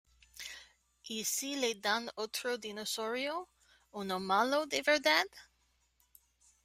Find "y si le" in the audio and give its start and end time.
1.03-1.75